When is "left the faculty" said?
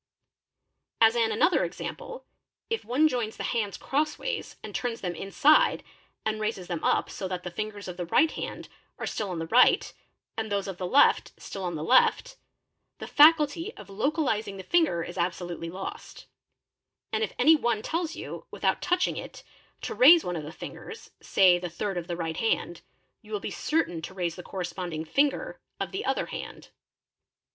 11.99-13.77